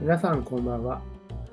[0.00, 1.02] 皆さんこんばんは。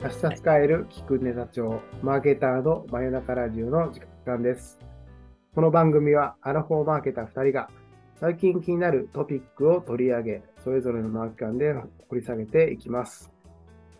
[0.01, 4.79] 明日使える聞くネタ帳、マーケターの真夜中ラジオの時間です。
[5.53, 7.69] この番組はアラフォーマーケター2人が
[8.15, 11.73] 最近気になるトピックを取り上げ、それぞれのマーケ間で
[12.07, 13.33] 掘り下げていきます。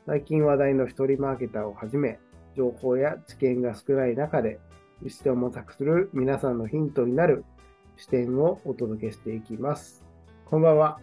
[0.06, 2.18] 最近話題の一人マーケターをはじめ、
[2.56, 4.62] 情報や知見が少ない中で、
[5.10, 7.44] 視点を模索する皆さんのヒントになる
[7.98, 10.06] 視点をお届けしていきます。
[10.46, 11.02] こんばんは。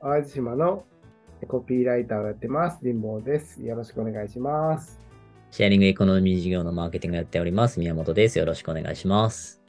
[0.00, 0.84] 淡路島の
[1.44, 2.78] コピーライターをやってます。
[2.80, 3.62] 神保です。
[3.62, 5.00] よろしくお願いします。
[5.50, 7.78] シェアリングエコノミー事業のマーケティングをやっております。
[7.78, 8.38] 宮本です。
[8.38, 9.62] よろしくお願いします。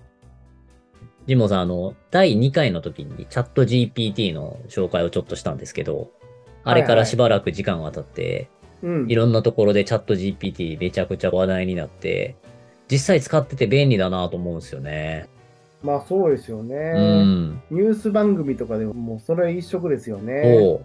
[1.28, 6.10] ジモさん、あの、第2回の時にチャット GPT の紹介をちょっとしたんですけど、
[6.64, 8.50] あれからしばらく時間が経って、
[8.82, 9.16] うんい。
[9.16, 12.36] ろんなところでチャット GPT めちゃくちゃ話題になって、
[12.90, 15.28] 実際使ってて便利だなと思うんですよね。
[15.84, 16.76] まあそうですよね。
[16.76, 17.62] うん。
[17.72, 20.80] ニュース番組とかでももうそれ一色ですよね。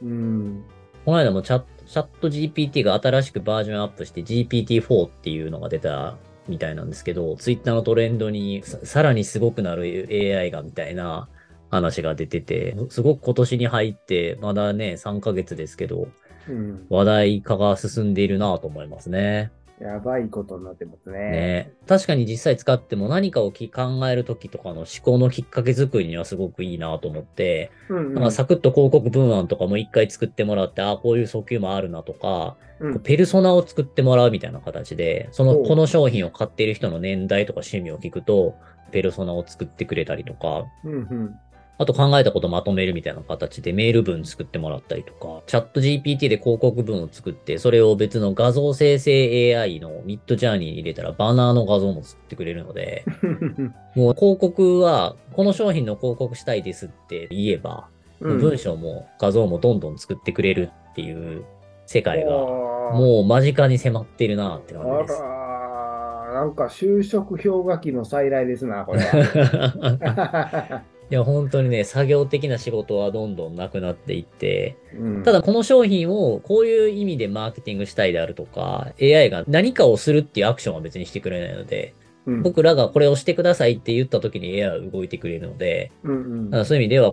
[0.00, 0.08] そう。
[0.08, 0.64] うん。
[1.04, 11.28] この間もチャッチャット GPT が新しくバージョンアップして GPT-4 っていうのが出たみたいなんですけど、ツイッターのトレンドにささらにすごくなる AI がみたいな
[11.70, 16.08] 話が出てて、すごく今年に入って、まだね、3ヶ月ですけど、
[16.48, 16.86] うん。
[16.88, 19.50] 話題化が進んでいるなと思いますね。
[19.80, 21.18] やばいことになってますね。
[21.18, 28.14] ね確かに実際使っても何かをき考えるときとかの思考のきっかけ作りにはすごくいいなと思って、うん、うん。
[28.14, 38.54] なんかサクッと広告文案とかも一回作ってもらって、ああ、こういう訴求もあるなとか、うんペルソナを作ってもらうみたいな形で、その、この商品を買っている人の年代とか趣味を聞くと、
[38.90, 41.34] ペルソナを作ってくれたりとか、うんうん。
[41.80, 53.06] あと考えたことまとめるみたいな形でメール文作ってもらったりとか、チャット GPT で広告文を作って、それを別の画像生成 AI のミッドジャーニーに入れたらバナーの画像も作ってくれるので、
[53.96, 57.88] もう広告は、この商品の広告したいですって言えば、
[58.20, 61.46] うん文章も画像もどんどん作ってくれるっていう
[61.86, 65.22] 世界が、ももう間近に迫ってるなって感じです。
[65.22, 70.82] あら、なんか就職氷河期の再来ですな、これは。
[71.10, 75.22] いや、本当にね、作業的な仕事はどんどんなくなっていって、うん。
[75.24, 81.94] ただこの商品をこういう意味でマーケティングしたいであるとか、AI が何かをするっていうアクションは別にしてくれないので、
[82.26, 82.42] うん。
[82.42, 86.64] 僕らがこれをしてくださいって言った時に AI は動いてくれるので、うんうん。
[86.64, 87.12] そういう意味では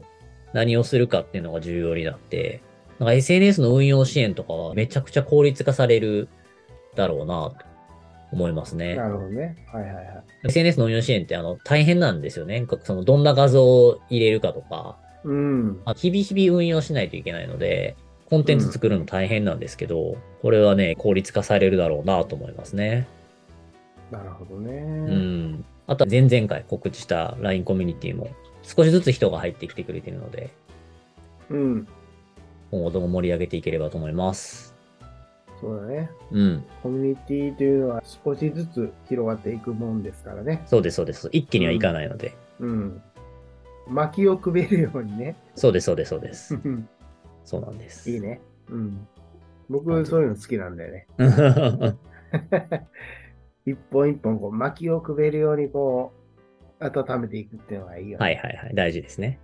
[0.54, 2.62] 何をするかっていうのが重要になって、
[3.00, 6.30] なんか SNS の運用支援とかはめちゃくちゃ効率化される
[6.96, 7.67] だろうなと
[8.32, 8.96] 思いますね。
[8.96, 9.56] なるほどね。
[9.72, 10.06] はいはいはい。
[10.46, 12.66] SNS の運用支援ってあの大変なんですよね。
[12.84, 15.82] そのどんな画像を入れるかとか、うん。
[15.86, 17.96] あ日々日々運用しないといけないので、
[18.30, 23.08] コンテンツ作るの大変なんですけど、これはね、効率化されるだろうなと思いますね。
[24.12, 24.72] なるほどうね。
[24.82, 25.66] ん。
[25.88, 28.30] あとは前々回告知した LINE コミュニティも
[28.64, 30.50] 少しずつ人が入ってきてくれてるので、
[31.50, 31.88] うん。
[32.72, 34.77] 今後とも盛り上げていければと思います。
[35.60, 36.10] そうだね。
[36.32, 36.66] うん。
[36.84, 40.64] コミュニティというのは少しずつ広がっていくもんですからね。
[40.66, 41.30] そうです、そうです。
[41.32, 42.36] 一気にはいかないので。
[42.60, 43.02] うん。
[43.88, 45.36] 薪をくべるようにね。
[45.56, 46.60] そうです、そうです、そうです。
[47.44, 48.10] そうなんです。
[48.12, 48.42] いいね。
[48.70, 49.08] うん。
[49.70, 51.08] 僕、そういうの好きなんだよね。
[53.66, 56.14] 一本一本、こう、薪をくべるように、こ
[56.80, 58.24] う、温めていくっていうのがいいよね。
[58.24, 58.76] はいはいはい。
[58.76, 59.40] 大事ですね。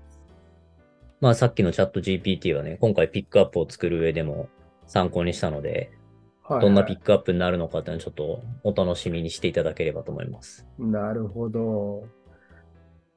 [1.24, 4.50] まあさっきのチャット GPT はね、今回ピックアップを作る上でも
[4.88, 5.91] 参考にしたので、
[6.49, 10.67] どんなピックアップになるのかっていうのはちょっとお楽しみにしていただければと思います。
[10.77, 12.05] なるほど。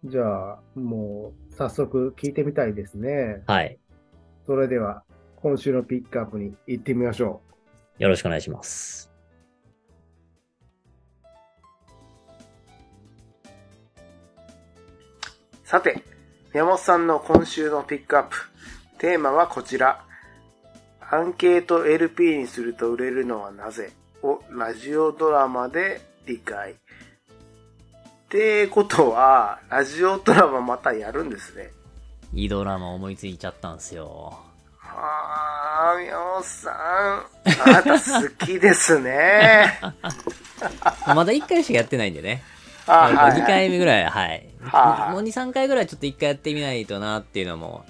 [0.05, 3.43] じゃあ、もう、早速聞いてみたいですね。
[3.47, 3.79] はい。
[4.47, 5.03] それでは、
[5.37, 7.41] 今週のピックアップに行ってみましょ
[7.99, 9.11] よろしくお願いします。
[15.65, 15.69] う。
[15.69, 16.05] さて、
[16.53, 18.37] 山本さんの今週のピックアップ。
[18.99, 20.06] テーマはこちら。
[21.11, 23.93] アンケート LP にすると売れるのはなぜ？
[24.23, 26.73] をラジオドラマで理解。
[26.73, 26.75] っ
[28.29, 31.71] てことは、ラジオドラマまたやるんですね。
[32.35, 34.37] いいドラマ思いついちゃったんですよ。
[34.79, 36.73] はあ、宮本さん。
[36.75, 39.79] あなた好きですね。
[41.07, 42.43] まだ1回しかやってないんでね。
[42.89, 44.49] あはい2回目ぐらい、はい。
[44.63, 47.85] はあもう2、3回ぐらいちょっと1回やってみないとなっていうのも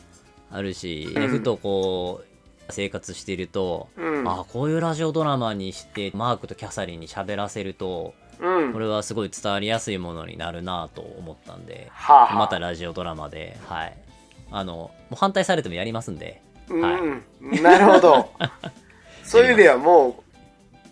[0.51, 2.36] あるし、ねうんふとこう、
[2.71, 4.29] 生活していると、うん。
[4.29, 8.73] あこういうラジオドラマにして、マークとキャサリンに喋らせると、うん。
[8.73, 13.97] これはすごい伝わりやすいものになるなと思ったんで、はあはあまたラジオドラマで、はい。
[14.51, 17.23] あの、もう反対されてもやりますんで、うん、
[17.63, 18.31] なるほど。
[19.25, 20.15] そういう意味ではもう、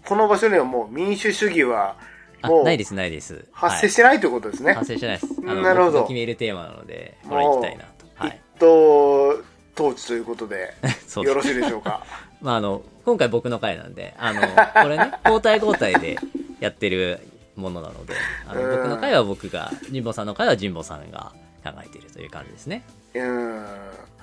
[0.06, 1.96] この場所にはもう民主主義は
[2.44, 3.46] あもうないです、ないです。
[3.52, 4.66] 発生してないということですね。
[4.68, 5.34] はい発生してないです。
[5.38, 8.06] あのなるほど決めるテーマなので、これ行きたいなと。
[8.14, 8.40] はい。
[8.56, 10.74] 一党統治ということで、
[11.24, 12.04] よろしいでしょうか？
[12.40, 14.40] まあ、あの、今回僕の回なんで、あの、
[14.82, 16.18] これね、 交代交代で
[16.60, 17.20] やってる
[17.56, 18.14] ものなので、
[18.48, 21.32] あのうん僕の回は僕が、神保さんの回は神保さんが
[21.64, 22.82] 考えているという感じですね。
[23.14, 23.64] うん。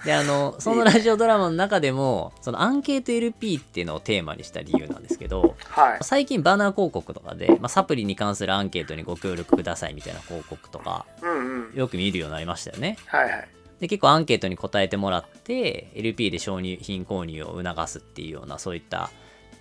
[0.06, 5.98] で、あの、そのラジオドラマの中でも、そのアンケート LP っていうのをテーマにした理由なんですけど、はい。
[6.01, 11.75] 最近バナー広告とかで、まあ、サプリに関するアンケートにご協力くださいみたいな広告とか、うんうん。
[11.75, 12.98] よく見るようになりましたよね。
[13.06, 13.48] はいはい。
[13.81, 19.10] で結構アンケートに答えてもらって LP で商品購入を促すっていうようなそういった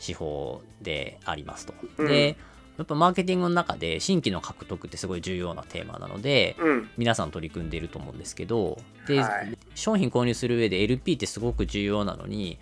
[0.05, 1.75] 手法でありますと。
[1.99, 2.37] うんで
[2.79, 6.89] やっぱマーケティングの中で新規の獲得ってすごい重要なテーマなのでうん。
[6.97, 12.59] 皆さん取り組んでいると思うんですけどで、はい商品購入する上で LP ってすごく重要なのに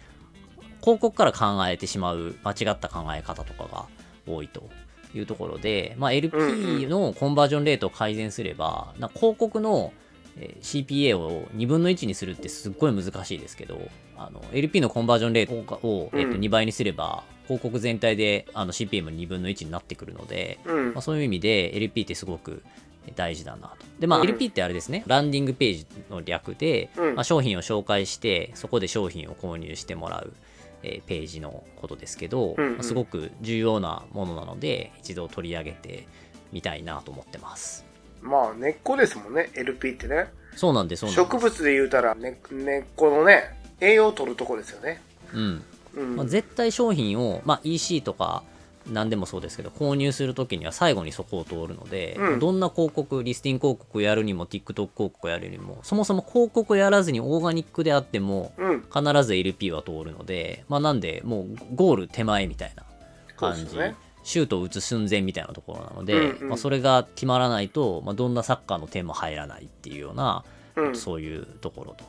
[0.81, 3.87] 広告から考えてしまう間違った考え方とかが
[4.27, 4.69] 多いと
[5.15, 9.93] いうところで、まあ、LP のコンバージョンレートを改善すれば、な広告の
[10.39, 13.81] えー CPA を2分の1にするってすっごい難しいですけど
[14.17, 21.03] あの LP のコンバージョンレートを、えっとうん2倍にすれば広告全体であの CPA も2分の1になってくるので、うんまあ、。
[21.03, 22.63] そういう意味で LP ってすごく
[23.17, 23.87] 大事だなと。
[23.99, 30.35] で、まあうん LP ってあれですね、ランディングページの略で、うんまあ、商品を紹介して、そこで商品を購入してもらう、
[30.83, 36.07] えーページのことですけど、うんうんまあすごく重要なものなので、一度取り上げて
[36.53, 37.88] みたいなと思ってます。
[38.23, 40.31] まあ、根っこですもんね、LP ってね。
[40.57, 41.31] そうなんです、そうなんです。
[41.31, 45.01] 植物で言うたら、ね、根っこのね、栄養を取るとこですよね。
[45.33, 45.63] うん。
[45.97, 46.17] うん。
[46.17, 48.43] まあ、絶対商品を、まあ、EC とか
[48.91, 58.85] 何でもそうですけど購入するときには最後にそこを通るので、うんどんな広告リスティング広告をやるにも TikTok 広告をやるにもそもそも広告をやらずにオーガニックであってもうん。
[58.93, 62.85] 必ず LP は通るので、まあ、なんでもうゴール手前みたいな
[63.37, 63.97] 感じ、そうですね
[64.29, 70.45] シュートを打つ寸前みたいなところなので、うんうんまあ、それが決まらないと、まあ、どんなサッカーの点も入らないっていうような
[70.77, 70.95] うん。
[70.95, 72.05] そういうところと。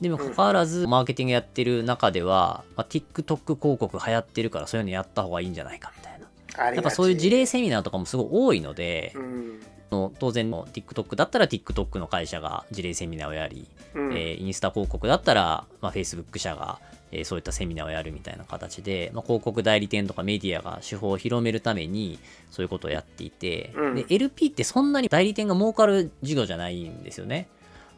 [0.00, 6.74] でもかかわらず、マーケティングやってる中では、まあ、TikTok 広告流行ってるからそういうのやった方がいいんじゃないかみたいな。
[6.74, 9.60] やっぱそういう事例セミナーとかもすごい多いので、うん。
[9.92, 14.12] の当然の TikTok だったら TikTok の会社が事例セミナーをやり、うん。
[14.12, 16.80] えーインスタ広告だったら、まあ、Facebook 社が、
[17.16, 22.18] えーそういったセミナーをやるみたいな形で、まあ、広告代理店とかメディアが手法を広めるために
[22.50, 27.48] そういうことをやっていて、うんで LP ってそんなに代理店が儲かる事業じゃないんですよね。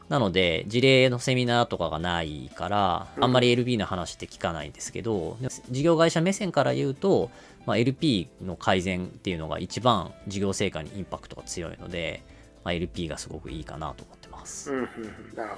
[0.09, 5.37] なので、事例のセミナーとかがないから、あんまり LP の話って聞かないんですけど、
[5.71, 7.31] 事業会社目線から言うと、
[7.67, 12.23] まあ、LP の改善っていうのが一番事業成果にインパクトが強いので、
[12.65, 14.73] まあ、LP がすごくいいかなと思ってます。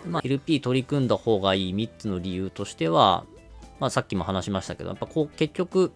[0.07, 3.25] まあ、LP 取り組んだ方がいい3つの理由としては、
[3.81, 5.93] まあ、さっきも話しましたけど、やっぱこう結局、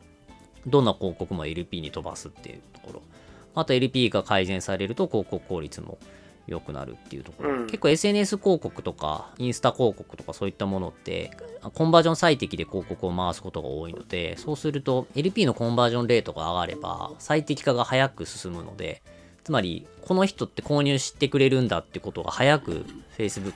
[0.66, 3.02] どんな広告も LP に飛ばすっていうところ。
[3.54, 5.98] あと LP が改善されると広告効率も
[6.46, 7.50] 良くなるっていうところ。
[7.50, 11.30] うん結構 SNS 広告とか、インスタ広告とかそういったものって、
[11.74, 19.02] コンバージョン最適で広告を回すことが多いので、そうすると LP のコンバージョンレートが上がれば、最適化が早く進むので、
[19.44, 22.86] つまり、この人って購入してくれるんだってことが早く
[23.18, 23.52] Facebook、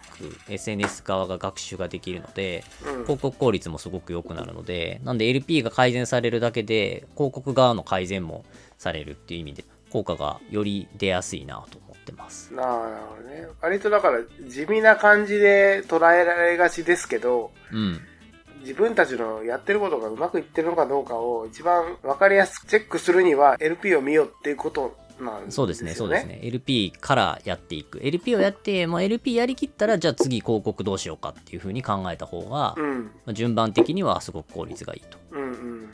[0.48, 3.02] SNS 側が学習ができるので、うん。
[3.04, 8.44] 広告効率もすごく良くなるので、なんで LP が改善されるだけで、広告側の改善も
[8.76, 12.52] されるっていう意味で、効果がより出やすいなと思ってます。
[12.52, 13.48] なるほどね。
[13.62, 18.00] 割とだから地味な感じで捉えられがちですけど、うん。
[18.60, 25.50] 自分たちのやってることがうまくいってるのかどうかを一番わかりやすくチェックするには LP を見ようっていうことね。
[25.50, 26.26] そうですね、そうです。
[26.26, 26.40] ね。
[26.42, 28.00] LP からやっていく。
[28.02, 33.04] LP をやって、まあ、LP やりきったら、じゃあ次広告どうしようかっていうふうに考えた方が、うん。
[33.04, 35.18] まあ順番的にはすごく効率がいいと。
[35.32, 35.88] うんうん。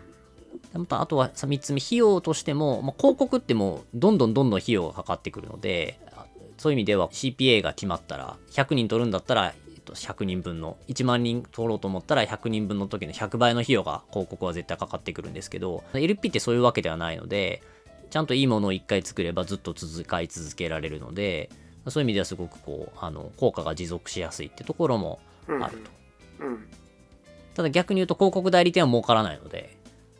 [0.72, 6.26] でまたあとは3つ目、費用としても、まあ、広告ってもうどんどんどんどん費用がかかってくるので、あ
[6.58, 17.62] そういう意味では CPA が決まったら、100人取るんだったら、えっと100人分の、1万人取ろうと思ったら100人分の時の100倍の費用が広告は絶対かかってくるんですけど、LP ってそういうわけではないので、
[18.14, 21.50] ちゃんといいものを1回作ればずっと続かい続けられるので、
[21.88, 25.18] そういう意味ではすごくこう、あの、効果が持続しやすいってところも
[25.48, 25.90] あると。
[26.44, 26.68] うん。
[27.54, 29.76] ただ逆に言うと広告代理店は儲からないので、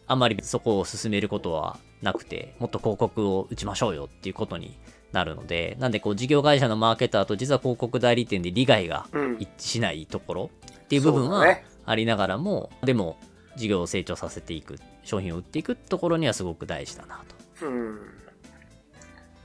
[0.09, 4.77] あんまりそこを進めることはなくて、もっと広告を打ちましょうよっていうことに
[5.13, 9.37] なるので、なんでこう事業会社のマーケターと実は広告代理店で利害がうん。
[9.39, 10.51] 一致しないところ
[10.83, 11.47] っていう部分は
[11.87, 13.21] ありながらも、でも
[13.55, 17.44] 事業を成長させていく、商品を売っていくところにはすごく大事だなと。
[17.63, 18.01] うん。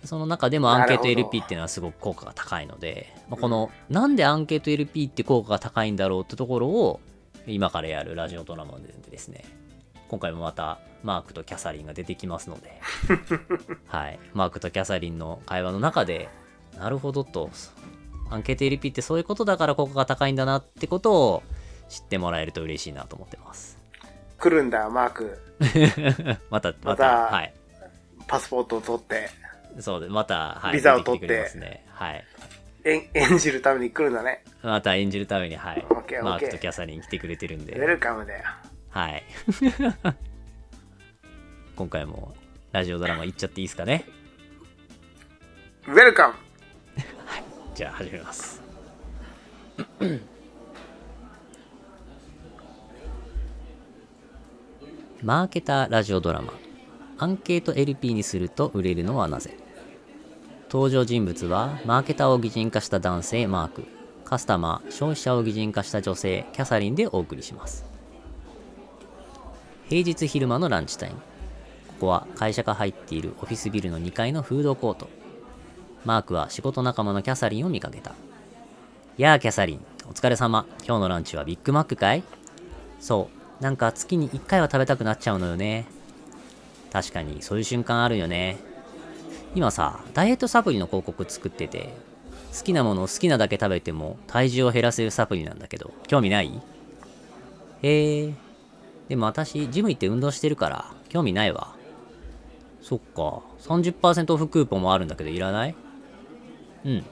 [0.03, 6.99] その中でもアンケート LP っていうのはすごく効果が高いので、まあ、この、なんでアンケート LP って効果が高いんだろうってところを、
[7.47, 9.43] 今からやるラジオドラマでですね、
[10.07, 12.79] 今回もまたマークとキャサリンが出てきますので、
[13.87, 16.29] はい、マークとキャサリンの会話の中で、
[16.77, 17.49] なるほどと、
[18.29, 21.43] アンケート LP ってそういうことだから効果が高いんだなってことを
[21.89, 23.77] 知ってもらえると嬉しいなと思ってます。
[24.37, 25.41] 来るんだ、マーク。
[26.49, 27.53] また、ままたた、はい。
[28.29, 29.29] パスポートを取って、
[29.79, 30.73] そうで、また、はい。
[30.73, 31.83] ビザを取って出てね。
[31.89, 32.23] はい。
[32.85, 34.43] 演 演じるために来るんだね。
[34.61, 38.43] また演じるために、はいオッケーマークとキャサリン来てくれてるんウェで、ルカムだよ。
[38.89, 39.23] はい。
[41.75, 42.33] 今回も、
[42.71, 44.05] ラジオドラマ行っちゃっていいですかね？
[45.87, 46.35] ウェルカム
[47.73, 48.61] じゃあ、始めます。
[55.23, 56.53] マーケターラジオドラマ
[57.21, 59.57] アンケート LP にすると売れるのはなぜ？
[60.71, 63.83] 登場人物はマーケターを擬人化した男性マーク
[64.23, 67.83] カスタマー消費者を擬人化した女性キャサリンでお送りします
[69.89, 71.21] 平日昼間のランチタイムこ
[72.01, 75.09] こは会社が入っているオフィスビルの2階のフードコート
[76.05, 78.13] マークは仕事仲間のキャサリンを見かけた。
[79.17, 80.65] やあ、キャサリン、お疲れ様。
[80.87, 82.23] 今日のランチはビッグマックかい？
[83.01, 83.63] そう。
[83.63, 85.87] なんか月に1回は食べたくなっちゃうのよね。
[86.91, 88.57] 確かに、そういう瞬間あるよね。
[89.55, 91.93] 今さ、ダイエットサプリの広告作ってて、
[92.55, 96.61] 好きなものを好きなだけ食べても体重を減らせるサプリなんだけど、興味ない？
[97.81, 98.33] へえ。
[99.07, 101.75] でも私、ジム行って運動してるから、興味ないわ。
[102.81, 103.41] そっか。
[103.59, 105.75] 30%オフクーポンもあるんだけど、いらない？
[106.85, 107.05] うん、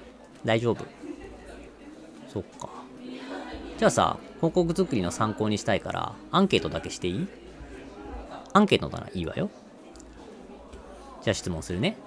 [0.45, 0.85] 大丈夫。
[2.31, 2.69] そっか。
[3.77, 7.27] じゃあさ、広告作りの参考にしたいから、アンケートだけしていい？
[8.53, 9.49] アンケートならいいわよ。
[11.27, 11.97] じゃあ質問するね。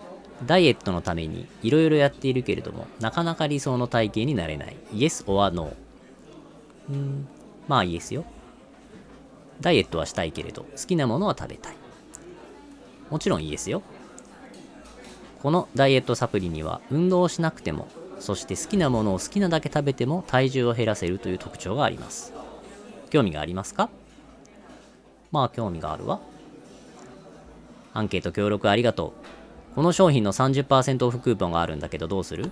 [0.46, 4.76] ダイエットのためにいろいろやっているけれども、なかなか理想の体型になれない。
[4.94, 5.76] Yes or No?
[6.88, 7.28] うん、
[7.68, 8.24] まあイエスよ。
[9.60, 11.74] ダイエットはしたいけれど、好きなものは食べたい。
[13.10, 13.82] もちろんイエスよ。
[15.42, 17.88] このダイエットサプリには運動をしなくても
[18.20, 22.32] そして好きなものを好きなだけ食べても体重を減らせるという特徴があります
[23.10, 23.90] 興味がありますか？
[25.30, 26.20] まあ興味があるわ
[27.92, 29.14] アンケート協力ありがと
[29.72, 29.74] う。
[29.74, 32.50] この商品の30%オフクーポンがあるんだけどどうする？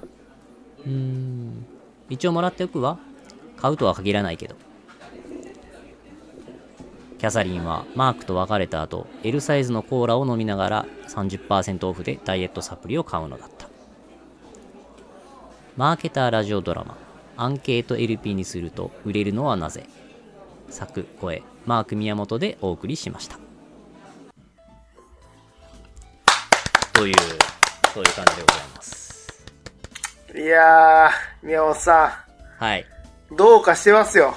[0.87, 1.67] うーん。
[2.09, 2.99] 一応もらっておくわ。
[3.57, 4.55] 買うとは限らないけど。
[7.19, 13.69] キャサリンはマークと別れた後 L サイズのコーラを飲みながら30%オフでダイエットサプリを買うのだった。
[15.77, 16.97] マーケターラジオドラマ
[17.37, 19.89] アンケート LP にすると売れるのはなぜ？
[20.71, 23.41] 作声マーク宮本でお送りしました。
[26.99, 27.15] という
[27.95, 29.45] そういう感じでございます
[30.35, 31.11] いやー、
[31.47, 32.25] 宮本さ
[32.59, 32.85] はい
[33.33, 34.35] ん、どうかしてますよ。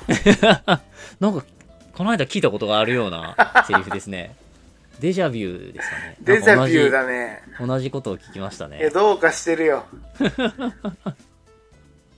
[1.20, 1.44] なんか
[1.92, 4.36] この間聞いたことがあるような セリフですね
[5.00, 7.42] デジャビューですかねデジャビューだね。
[7.60, 9.86] 同じことを聞きましたいや、ねどうかしてるよ。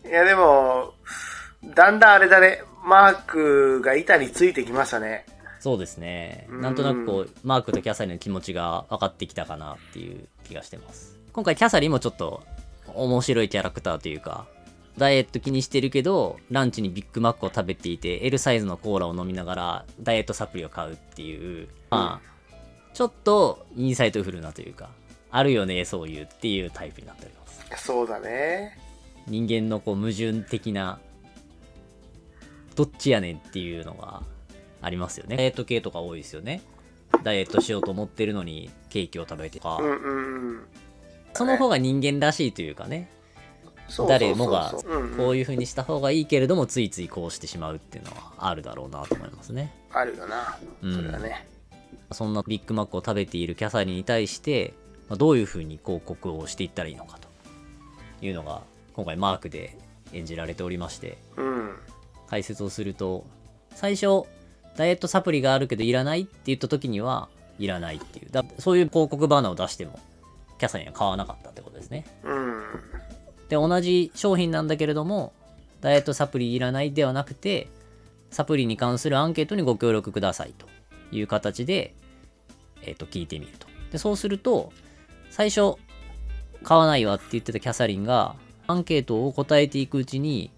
[0.06, 0.94] いや、でも、
[1.64, 5.26] だんだんあれだね、マークが板についてきましたね。
[5.64, 6.46] そうですね。
[6.50, 11.18] うんなんとなくこう、マークとキャサリンの気持ちが分かってきたかなっていう気がしてます。
[11.32, 12.44] 今回キャサリンもちょっと
[12.94, 14.46] 面白いキャラクターというか、
[14.98, 22.56] ダイエット気にしてるけど、ランチにビッグマックを食べていて、L サイズのコーラを飲みながら、ダイエットサプリを買うっていう、まあ、
[22.94, 24.90] ちょっと insightful なというか、
[25.32, 27.86] あるよね、そういうっていうタイプになっております。
[27.86, 28.78] そうだね。
[29.28, 31.00] 人間のこう矛盾的な、
[32.76, 34.24] どっちやねんっていうのが
[34.84, 35.38] ありますよね。
[35.38, 36.62] ダイエット系とか多いですよね。
[37.24, 40.66] ダイエットしようと思ってるのにケーキを食べてとか、うんうんうん。
[41.34, 43.10] その方が人間らしいというかね、
[44.08, 49.74] 誰もがうんうんこういう風にした方がいいけれども、ついついこうしてしまうっていうのはあるだろうなと思いますね。
[49.92, 50.58] あるよな。
[50.82, 51.48] うんそれはね。
[52.12, 54.74] そんなビッグマックを食べているキャサリンに対して、
[55.10, 57.28] まあどういう風に広告をしていったらいいのかと
[58.26, 58.62] いうのが、
[58.94, 59.78] 今回マークで
[60.12, 61.76] 演じられておりまして、うん。
[62.28, 63.26] 解説をすると
[63.76, 64.24] 最初
[64.76, 68.32] ダイエットサプリがあるけどいらないって言った時にはいらないっていう。
[68.32, 70.00] だそういう広告バナーを出しても
[70.58, 72.06] キャサリンは買わなかったってことですね。
[72.24, 72.64] うん。
[73.50, 75.34] で同じ商品なんだけれども
[75.82, 77.68] ダイエットサプリいらないではなくて
[78.32, 80.66] サプリに関するアンケートにご協力くださいと
[81.16, 81.94] いう形で、
[82.82, 83.68] えっと聞いてみると。
[83.92, 84.74] でそうすると
[85.30, 85.76] 最初
[86.64, 90.52] 買わないわって言ってたキャサリンがアンケートを答えていくうちに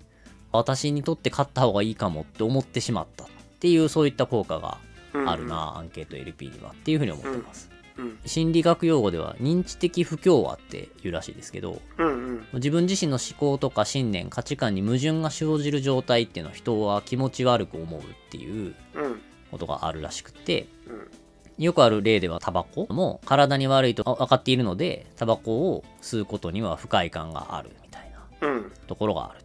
[0.51, 3.25] 私にとって買った方がいいかもって思ってしまった。
[3.25, 3.27] っ
[3.59, 4.77] ていうそういった効果が
[5.13, 8.19] あるな、アンケート LP にはっていうふうに思ってます、うん。
[8.25, 12.45] 心理学用語では認知的不協和っていうらしいですけどうんうん。
[12.53, 19.21] 自分自身の思考とか信念価値観に矛盾が生じる状態っていうのは人は気持ち悪く思うっていううん。
[19.51, 21.63] ことがあるらしくってうん。
[21.63, 28.71] よくある例ではタバコも体に悪いと分かっているのでタバコを吸うことには不快感があるみたいなうん。
[28.87, 29.41] ところがある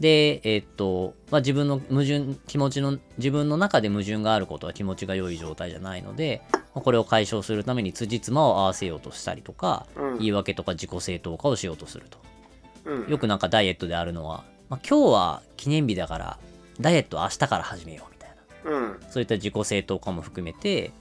[0.00, 12.18] で、えーっと、まあ、自分の矛盾、気持ちの、自分の中で矛盾があることは気持ちが良い状態じゃないので、まあこれを解消するために辻褄を合わせようとしたりとか、うん言い訳とか自己正当化をしようとすると。
[12.84, 13.10] うん。
[13.10, 16.38] よくなんかダイエットであるのは、まあ、今日は記念日だから、
[16.80, 18.30] ダイエットは明日から始めようみたい
[18.64, 18.78] な。
[18.78, 19.00] うん。
[19.10, 20.92] そういった自己正当化も含めて、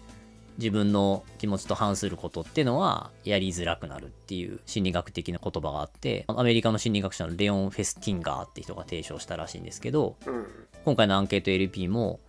[0.57, 10.45] 自分の気持ちと反することっていうのはやりづらくなるっていう心理学的な言葉があって、アメリカの心理学者のレオン・フェスティンガーって人が提唱したらしいんですけど、うん。
[10.85, 12.19] 今回のアンケート LP も、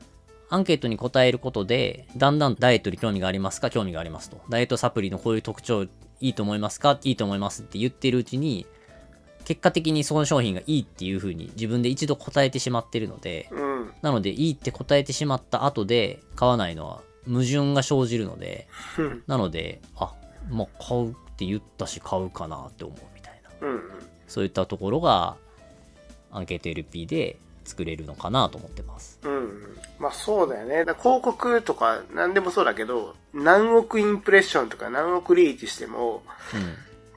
[0.49, 3.71] アンケートに答えることで、だんだんダイエットに興味がありますか？
[3.71, 4.41] 興味がありますと。
[4.49, 5.89] ダイエットサプリのこういう特徴い
[6.21, 6.99] いと思いますか？
[7.03, 8.67] いいと思いますって言ってるうちに、
[9.45, 13.93] 結果的にその商品がいいっていう風に自分で一度答えてしまってるので、うん。
[14.03, 18.69] なのでいいって答えてしまった後で買わないのは矛盾が生じるので、
[18.99, 19.23] うん。
[19.27, 20.15] なので、あ、
[20.51, 23.69] まあ買うって言ったし買うかなって思うみたいな。
[23.69, 23.83] うん。
[24.29, 25.37] そういったところが
[26.31, 29.19] アンケート LP で作れるのかなと思ってます。
[29.25, 29.77] うん。
[29.99, 30.85] まあそうだよね。
[31.01, 36.23] 広告とか何でもそうだけど、何億インプレッションとか何億リーチしても、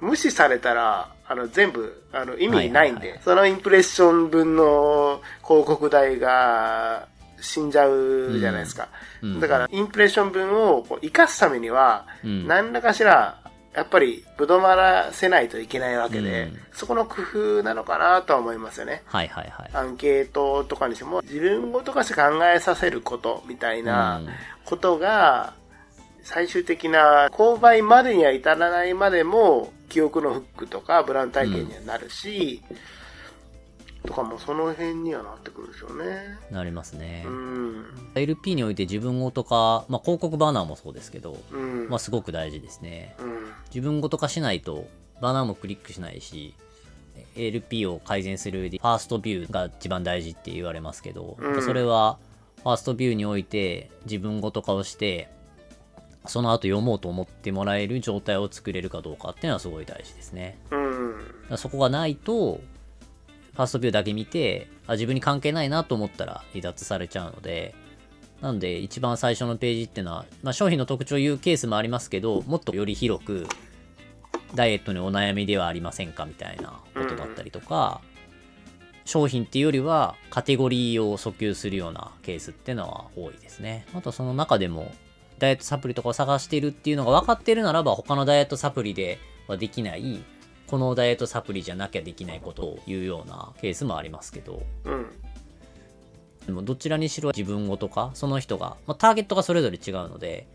[0.02, 0.10] うん。
[0.10, 7.08] 無視されたら、あの、全部、あの、意味ないんで、そのインプレッション分の広告代が
[7.42, 8.90] 死んじゃうじゃないですか。
[9.22, 13.42] うんだから、インプレッション分をこう生かすためには、うん何らかしら、
[13.76, 19.04] やっぱり、ぶどまらせないといけないわけで、うんそこの工夫なのかなとは思いますよね。
[19.06, 19.70] はいはいはい。
[19.74, 24.30] アンケートとかにしても、自分ごとかして考えさせることみたいなうん
[24.66, 25.54] ことが、
[26.24, 32.62] 最終的な購買までには至らないまでも、記憶のフックとかブランド体験にはなるし、
[34.06, 36.38] とかもその辺にはなってくるでしょうね。
[36.52, 37.30] なりますねう。
[37.30, 37.86] ん。
[38.16, 41.90] LP において自分ごとか、まあ広告バナーもそうですけど、うん。
[41.90, 43.16] まあすごく大事ですね。
[43.20, 43.40] うん。
[43.70, 44.88] 自分ごと化しないと
[45.22, 46.54] バナーもクリックしないし
[47.36, 52.18] LP を改善する上でファーストビューが一番大事って言われますけど、うんそれは
[52.58, 55.30] ファーストビューにおいて自分ごと化をして
[56.26, 61.58] その後読もうと思ってもらえる状態を作れるかどうかっていうのはすごい大事ですねうん。
[61.58, 62.60] そこがないと
[63.60, 67.76] ファーストビューだけ見てあ自分に関係ないなと思ったら離脱されちゃうので
[68.40, 73.48] なんで一番最初のページっていうのは、まあ、商品の特徴を言うケースもありますけどもっとより広く
[74.56, 78.02] ダイエットにお悩みではありませんかみたいなことだったりとか、
[79.06, 83.86] 商品っていうよりはカテゴリーを訴求するようなケースっていうのは多いですね。
[83.94, 84.92] あとその中でも
[85.38, 90.24] ダイエットサプリとかを探しているっていうのが分かってるならば他のダイエットサプリではできない
[90.70, 95.08] このダイエットサプリじゃなきゃできないことを言うようなケースもありますけどうん。
[96.46, 100.48] でもどちらにしろ自分ごとかその人が、まあ、ターゲットがそれぞれ違うので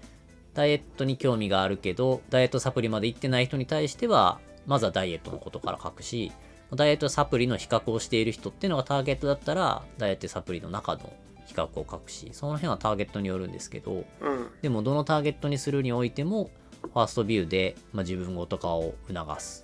[0.55, 6.33] ダイエットに興味があるけどダイエットサプリまで行ってない人に対してはまずはダイエットのことから書くし
[6.75, 11.13] ダイエットサプリの比較をしている人っていうのがターゲットだったらダイエットサプリの中の
[11.47, 14.49] 比較を書くしその辺はターゲットによるんですけどうん。
[14.63, 16.51] でもどのターゲットにするにおいても
[16.83, 19.64] ファーストビューで、まあ、自分ごとかを促す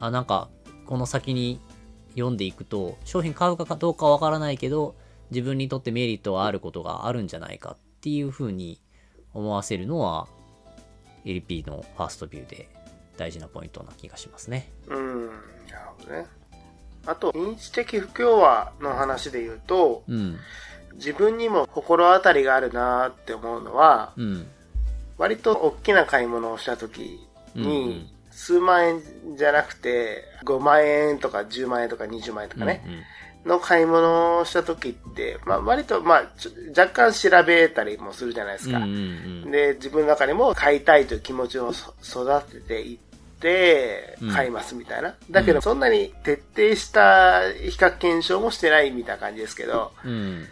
[0.00, 0.48] あなんか
[0.86, 1.60] この先に
[2.10, 4.96] 読んでいくと商品買うかどうかわからないけど
[5.30, 8.80] 自分にとってメリットがあることがあるんじゃないかっていうふうに
[9.32, 10.26] 思わせるのは
[11.24, 12.68] LP のファーストビューで
[13.16, 14.72] 大事なポイントな気がしますね。
[14.88, 15.26] うん。
[15.26, 15.36] なる
[15.98, 16.26] ほどね。
[17.06, 20.36] あと、認知的不協和の話で言うと、うん。
[20.94, 24.46] 自分にも心当たりがあるなって思うのは、うん。
[25.18, 27.20] 割と大きな買い物をした時
[27.54, 29.02] うんうんに、数万円
[29.36, 32.82] じゃなくて、5万円とか10万円とか20万円とかね、
[33.44, 36.30] の買い物をした時って、まあ割と、まあ、
[36.70, 38.78] 若干調べたりもするじゃないですか。
[38.78, 38.90] うんうん
[39.44, 39.50] うん。
[39.50, 42.98] で、自分の中にも買いたいという気持ちをそ育てていっ
[43.40, 45.14] てうん、買いますみたいな。
[45.30, 50.46] だけど、そんなに徹底した比較検証もしてないみたいな感じですけど、うん。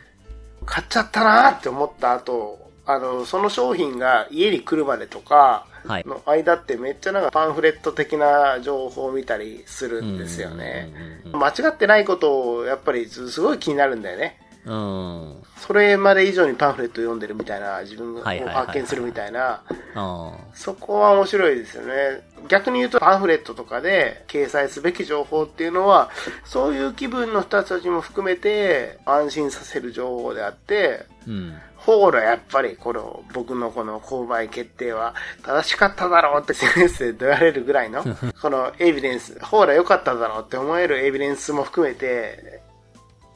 [0.66, 6.04] 買っちゃったなって思った後、あの、その商品が家に来るまでとか、はい。
[6.06, 10.90] の間ってめっちゃなんかパンフレット的な情報を見たりするんですよね。
[11.32, 14.38] 間違ってないことをやっぱりすすごい気になるんだよね。
[14.64, 15.42] うんうん。
[15.56, 19.62] それまで以上にパンフレット読んでるみたいな、自分を発見するみたいな、
[19.94, 22.22] あそこは面白いですよね。
[22.48, 26.10] 逆に言うとパンフレットとかで掲載すべき情報っていうのは、
[26.44, 31.54] そういう気分の人たちも含めて安心させる情報であって、ーうん。
[31.76, 38.04] ほら、やっぱり、この、僕のこの購買決定は正しかっただろうって SNS で言われるぐらいの、
[38.42, 42.60] このエビデンス、ほら、良かっただろうって思えるエビデンスも含めて、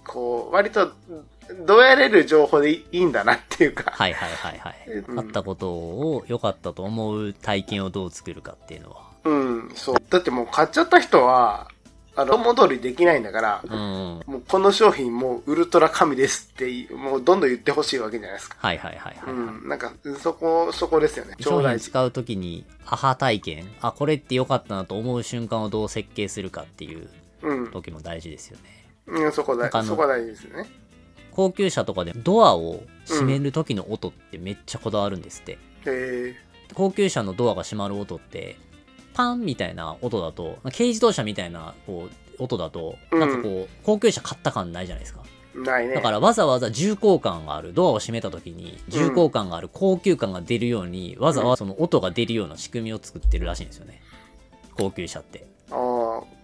[0.07, 0.93] こう、割と、
[1.67, 4.91] どうやれる情報でいいんだなっていうか、はいはいはいはい。
[5.09, 9.03] うんあったことを良かったと思う体験をどう作るかっていうのは。
[9.25, 9.97] うん、そう。
[10.09, 11.69] だってもう買っちゃった人は、
[12.15, 13.71] あの、戻りできないんだから、うん。
[13.71, 18.57] もうこの商品もうウルトラ神ですって、もうどんどん言ってほしいわけじゃないですか。
[18.61, 19.35] はいはいはいはい。
[19.35, 19.69] うん。
[19.69, 21.37] なんか、そこ、そこですよね。
[21.41, 21.69] 超商。
[21.69, 27.09] 品使うときに、アハ体験、あ、これって良かったなと思う瞬間をどう設計するかっていう
[27.43, 27.71] うん。
[27.71, 28.62] 時も大事ですよね。
[28.82, 28.82] うん、
[29.33, 30.67] そこだなんかあ、のそこ大事ですね。
[31.33, 35.59] 高級車とかでドアを閉める時の音ってめっちゃこだわるんですって。
[35.87, 36.35] へ
[36.75, 38.57] 高級車のドアが閉まる音って、
[39.15, 45.23] パンみたいな音だと、軽自動車みたいなこう音だと、うんなんかこう、高級車買った感ないじゃないですか。
[45.55, 45.59] え。
[45.59, 45.95] ないね。
[45.95, 54.03] だからわざわざ重厚感があるドアを閉めた時に重厚感がある高級感が出るように、わざわざその音が出るような仕組みを作ってるらしいんですよね。
[54.77, 55.47] 高級車って。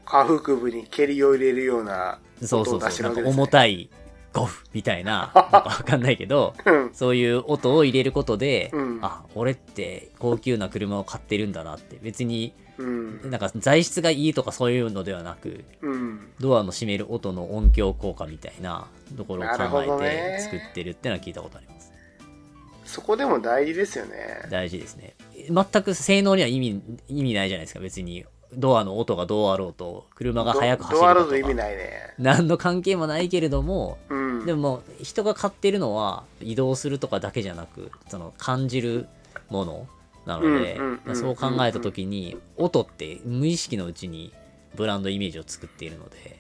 [0.09, 3.15] 下腹部に蹴りを入れるようなそうそうそう。
[3.15, 3.29] なんか。
[3.29, 3.91] 重たい
[4.33, 6.91] ゴフみたいな、なんかわかんないけど、うん。
[6.95, 13.31] そういう音を入れることで、うんあ、俺って高級な車を買ってるんだなって、別にうん。
[13.31, 16.33] なんか材質がいいとかそういうのではなく、うん。
[16.41, 21.93] ドアの閉める音の音響効果みたいなところを考えねて作ってるってのは聞いたことあります。
[22.85, 24.17] そこでも大事ですよね。
[24.51, 25.15] 大事ですね。
[25.51, 28.25] 全く性能には意味、意味ないじゃないですか、別に。
[28.55, 31.37] ドアの音がどうあろうと、車が速く走るとか。
[31.37, 32.15] 意味ないね。
[32.19, 34.47] 何の関係もないけれども、うん。
[34.47, 39.07] でも人が買ってるのは移動するとかだけじゃなく、その感じる
[39.51, 39.87] もの
[40.27, 40.79] なので
[41.15, 44.33] そう考えた時に、音って無意識のうちに
[44.75, 46.39] ブランドイメージを作っているので、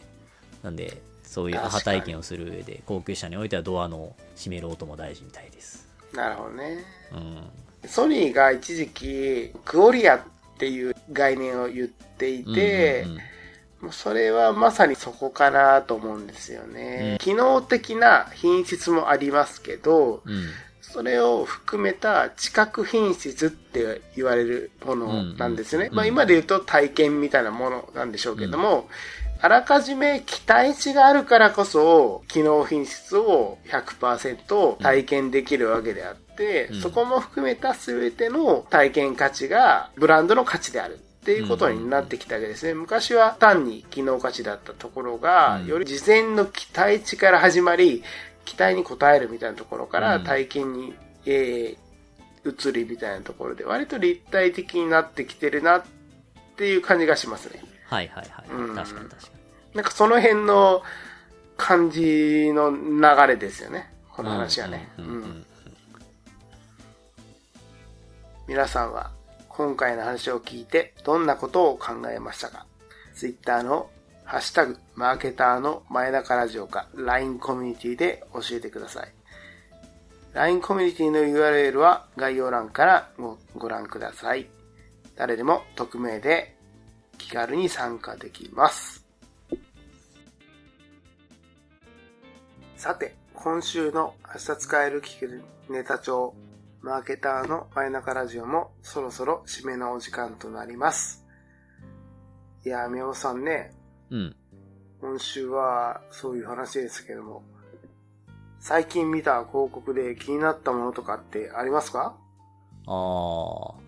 [0.62, 5.88] なんで、そういうアハ体験をする上で、高級車においてはドアの閉める音も大事みたいです。
[6.14, 6.84] なるほどね。
[7.12, 7.88] うん。
[7.88, 10.20] ソニーが一時期、クオリアっ
[10.58, 13.22] ていう概念を言っていて、うんうんうん
[13.80, 17.16] もうそれはまさにそこかなと思うんですよね。
[17.20, 20.48] 機能的な品質もありますけど、うん
[20.80, 25.88] それを含めた知覚品質って言われるものなんですよね。
[25.88, 28.88] うんまあ今で言うと体験みたいなものなんでしょうけども、
[29.40, 40.98] あらかじめ期待値があるからこそ、機能品質を100%体験できるわけであって、うんそこも含めた全ての体験価値がブランドの価値である。
[40.98, 42.72] っていうことになってきたわけですね。
[42.72, 48.02] 昔は単に機能価値だったところが、うんより事前の期待値から始まり、
[48.44, 50.94] 期待に応えるみたいなところからうん体験に、
[51.26, 51.88] えー
[52.44, 55.82] 移りみたいなところで割と立体的になってきてるなっ
[56.56, 57.62] ていう感じがしますね。
[57.88, 58.50] はいはいはい。
[58.50, 59.28] うん確かに確か
[59.74, 60.82] なんかその辺の
[61.56, 63.92] 感じの流れですよね。
[64.10, 64.28] こに。
[64.28, 64.88] の話はね。
[68.46, 69.10] 皆さんは
[69.48, 72.66] 今回の話を聞いてどんなことを考えましたか
[73.14, 73.90] ?Twitter の
[74.24, 79.12] ハッシュタグマーケターの前中ラジオか LINE コミュニティで教えてください。
[80.34, 84.46] LINE コミュニティの URL は概要欄からごご覧ください。
[85.16, 86.57] 誰でも匿名で
[87.18, 89.04] 気軽に参加できます。
[92.76, 96.34] さて、今週の明日使える聞けるネタ帳
[96.80, 101.26] マーケターの前中ラジオもそろそろ締めのお時間となります。
[102.64, 103.74] いやー、宮本さんね、
[104.10, 104.36] うん。
[105.00, 107.42] 今週はそういう話ですけども、
[108.60, 112.16] 最近見た広告で気になったものとかってありますか？
[112.86, 113.87] あー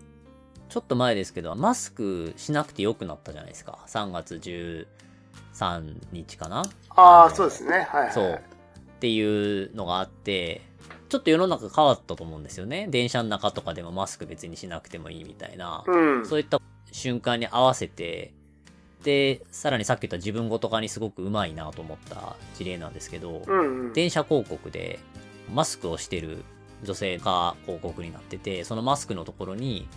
[0.71, 3.79] ちょっと前ですけど、マスクしなくてよくなったじゃないですか。
[3.87, 7.71] 3月13日かなああ、のそうですね。
[7.89, 8.13] はい、はい。
[8.13, 8.33] そう。
[8.35, 10.61] っていうのがあって、
[11.09, 12.87] ちょっと世の中変わったと思うんですよね。
[12.89, 15.83] 電車の中とかでもマスク別にしなくてもいいみたいな。
[15.85, 16.25] うん。
[16.25, 18.33] そういった瞬間に合わせて、
[19.03, 23.93] で、さらにさっき言った自分ごと化にすごくうまいなと思った事例なんですけど、うんうん。
[23.93, 24.99] 電車広告で
[25.53, 26.45] マスクをしてる
[26.83, 29.89] 女性が広告になってて、そのマスクのところに、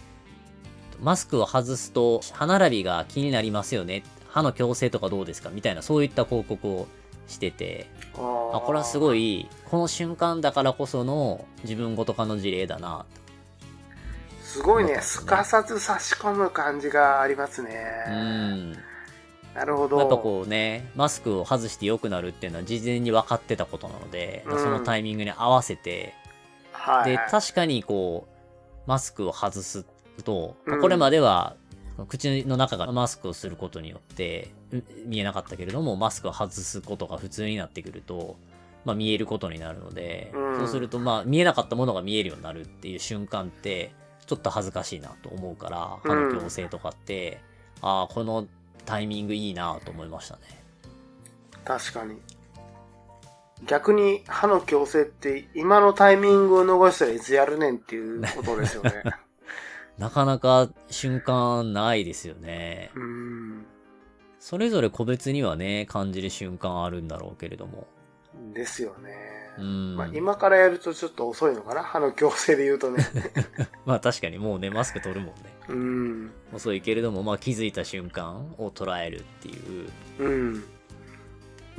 [1.04, 4.02] マスクを外すと歯並びが気になりますよね。
[4.28, 6.88] 歯の矯正とかどうですかみたいなそういった広告を
[7.28, 9.42] してて、ああ、これはすごい。
[9.42, 13.04] い、この瞬間だからこその自分ごと化の事例だな。
[14.42, 14.98] すごいね。
[15.02, 17.70] すかさず差し込む感じがありますね。
[18.08, 18.72] うん。
[19.54, 19.98] なるほど。
[19.98, 26.14] やっぱこうね、マスクを外して良くなるっていうのは事前に分かってたことなので、うんそのタイミングに合わせて、
[26.72, 28.34] はい、ではい。、確かにこう、
[28.86, 29.84] マスクを外す
[30.22, 31.56] と、うんこれまでは、
[32.08, 38.36] 口の中がマスクをすることによってう見えなかったけれども、マスクを外すことが普通になってくると、
[38.84, 43.92] まあ見えることになるので、うんそうするとまあ見えなかったものが見えるようになるっていう瞬間って、
[44.26, 47.40] ちょっと恥ずかしいなと思うから、歯の矯正とかって、
[47.80, 48.46] ああ、この
[48.86, 50.42] タイミングいいなと思いましたね。
[51.64, 52.20] 確かに。
[53.66, 59.02] 逆に歯の矯正って今のタイミングを逃したらいつやるねんっていうことですよね。
[59.98, 62.90] なかなか瞬間ないですよね。
[62.94, 63.66] うん。
[64.40, 67.86] それぞれ個別にはね、感じる瞬間あるんだろうけれども。
[68.52, 69.34] ですよね。
[69.58, 69.96] うん。
[69.96, 71.82] まあ、今からやるとちょっと遅いのかな？
[71.82, 73.06] 歯の矯正で言うとね。
[73.86, 75.42] まあ確かにもうね、マスク取るもんね。
[75.68, 76.32] うん。
[76.52, 79.88] 遅いけれども、まあ気づいた瞬間を捉えるっていう。
[80.18, 80.64] うん。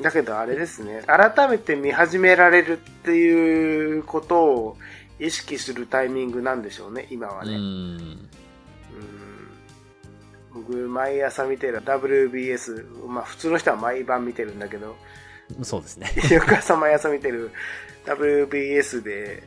[0.01, 1.03] だけどあれですね。
[1.07, 4.77] 改めて見始められるっていうことを
[5.19, 7.55] 意識するタイミングなんでしょうね、今はうね。
[7.55, 7.97] うん。
[7.97, 8.29] ん。
[10.53, 14.95] 僕、毎朝見てる WBS、まあ普通の人は毎晩見てるんだけど、
[15.63, 16.11] そうですね。
[16.31, 17.51] 翌朝毎朝見てる
[18.05, 19.43] WBS で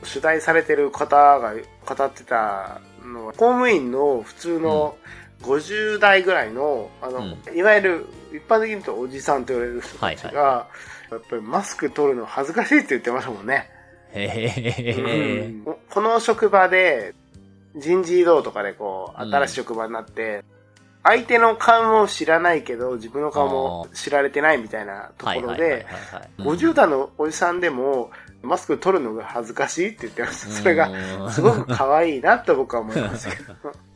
[0.00, 4.96] 取材されてる方が語ってたのは、公務員の普通の
[5.42, 13.70] 50代ぐらいの、あの、うんいわゆる一般的に言うとおじさんと言われる人たちが、はいやっぱりマスク取るの恥ずかしいって言ってましたもんね。
[15.90, 17.14] この職場で
[17.76, 20.44] 人事異動とかでこう、新しい職場になって、
[21.02, 26.42] 相手の顔も知らないけど、自分の顔も知られてないみたいなところで、はい。
[26.42, 28.10] 50代のおじさんでも、
[28.42, 30.48] マスク取るのが恥ずかしいって言ってました。
[30.48, 33.54] それが、がすごく可愛いなと僕は思いますけど。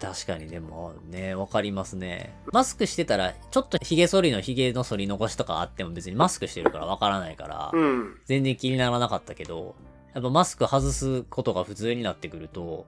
[0.00, 2.34] 確かにでもね、わかりますね。
[2.52, 8.20] マスクしてたら、ちょっと髭剃りの髭の剃り残しとかあっても別にマスクしてるからわからないから、うん。
[8.24, 9.74] 全然気にならなかったけど、
[10.14, 12.86] やっぱマスク外すことが普通になってくると、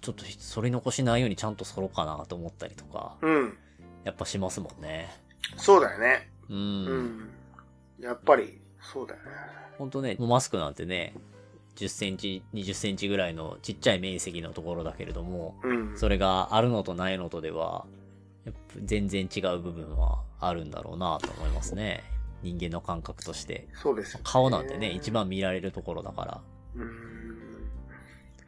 [0.00, 3.58] ちょっと剃り残しないようにちゃんと剃ろうかなと思ったりとか、うん。
[4.04, 5.08] やっぱしますもんね。
[5.56, 6.30] そうだよね。
[6.48, 6.54] う。
[6.54, 6.84] うん
[7.18, 7.30] ん。
[8.00, 9.30] やっぱり、そうだよね。
[9.78, 11.14] ほんとね、もうマスクなんてね、
[11.76, 15.96] 10センチ、20センチぐらいのちっちゃい面積のところだけれども、うん。
[15.96, 17.84] それがあるのとないのとでは、
[18.84, 22.02] 全然違う部分はあるんだろうなと思いますね。
[22.42, 23.68] 人間の感覚として。
[23.74, 25.10] そうですよ、顔なんてね、一。
[25.10, 26.40] 番見られるところだから。
[26.76, 26.90] うん。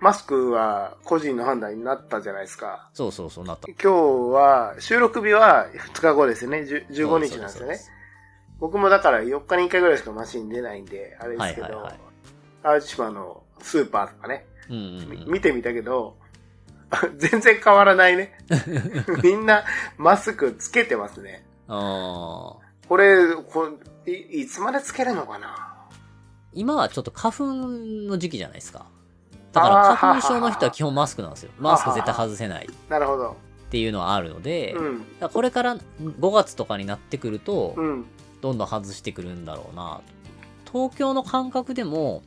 [0.00, 2.88] マスクは個人の判断になったじゃないですか。
[2.94, 3.68] そうそうそうなった。
[3.68, 3.92] 今日
[4.32, 6.60] は、収録日は2日後ですよね。
[6.60, 7.78] 10 15日なんですよね。
[8.58, 12.07] 僕もだから4日に1回ぐらいしか街に出ないんで、あれですけど、はいはいはい
[12.68, 15.10] 淡路島のスーパーとかね、うんうんうん。
[15.10, 16.16] み見てみたけど、
[17.16, 18.38] 全然変わらないね。
[19.22, 19.64] みんな
[19.96, 21.46] マスクつけてますね。
[21.66, 22.60] こ
[22.96, 23.68] れ、こ
[24.06, 25.74] いいつまでつけるのかな？
[26.52, 28.86] 今はちょっと花粉の時期じゃないですか。
[29.52, 31.50] だから花粉症の人は基本マスクなんですよ。
[31.58, 33.36] マスク絶対外せないっなるほど。
[33.70, 35.06] ていうのはあるので、うん。
[35.20, 38.06] らこれから5月とかになってくると、うん。
[38.40, 40.00] どんどん外してくるんだろうな。
[40.70, 42.22] 東京の感覚でも、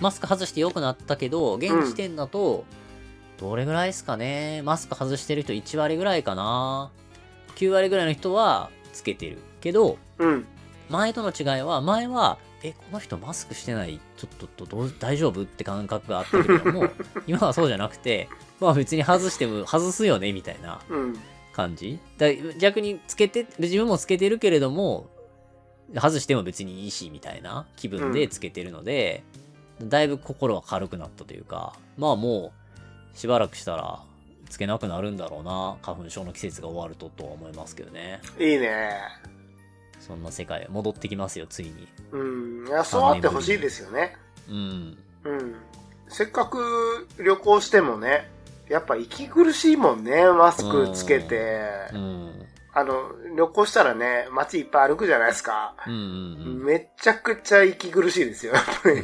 [0.00, 2.64] マスク外して良くなったけど、現時点だと、
[3.38, 4.62] どれぐらいですかね？
[4.62, 6.90] マスク外してる人1割ぐらいかな。
[7.56, 9.38] 9割ぐらいの人はつけてる。
[9.60, 10.46] けど、うん。
[10.88, 16.88] 前との違いは、前は、え、この人マスクしてないちょっとどう大丈夫って感覚があったけれど も、
[17.26, 18.28] 今はそうじゃなくて、
[18.60, 21.18] まあ別に外しても外すよね、みたいなうん。
[21.52, 25.08] 感じだ逆につけて、自分もつけてるけれども、
[25.94, 29.22] 外しても別にいいし、みたいな気分でつけてるので、
[29.82, 32.52] だいぶ心は軽くなったというか、まあも
[33.14, 34.00] う、しばらくしたら、
[34.48, 38.20] つけなくなるんだろうな、花粉症の季節が終わるととは思いますけどね。
[38.38, 38.90] いいね。
[40.00, 41.88] そんな世界戻ってきますよ、ついに。
[42.12, 42.66] うん。
[42.66, 44.16] いや、そうあってほしいですよね。
[44.48, 44.98] うん。
[45.24, 45.54] うん。
[46.08, 48.30] せっかく旅行してもね、
[48.68, 51.60] やっぱ息苦しいもんね、マスクつけて。
[51.92, 52.46] うん。
[52.78, 55.74] あの、旅行したらね、街いっぱい歩くじゃないですか。
[55.86, 58.52] うんうんめちゃくちゃ息苦しいですよ。
[58.52, 59.02] やっぱり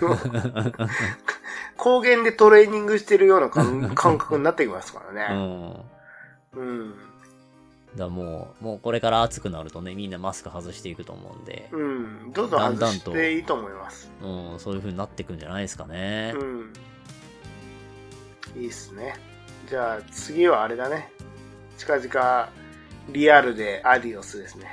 [1.77, 5.17] 高原でトレーニングしてるような感 感覚になってきますからうん。
[5.17, 5.85] ね。
[6.53, 6.69] うん。
[6.69, 6.95] うん。
[7.97, 12.33] だもう、もうこれから暑くなるとね、みんなマスク外していくと思うんで、うん。
[12.33, 14.11] どんどん外していいと思います。
[14.23, 16.35] うん、そういう風になっていくんじゃないですかね。
[16.37, 16.73] うん。
[18.57, 19.15] いいっすね。
[19.69, 21.11] じゃあ次はあれだね。
[21.79, 22.49] 近々、
[23.11, 24.67] リアルでアディオスですね。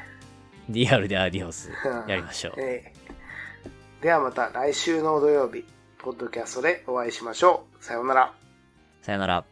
[0.69, 1.69] リアルでアディオス、
[2.07, 2.53] やりましょう。
[2.57, 3.01] ええ
[4.01, 5.63] ではまた来週の土曜日、
[5.99, 7.85] ポッドキャストでお会いしましょう。
[7.85, 8.33] さようなら。
[9.03, 9.50] さよなら。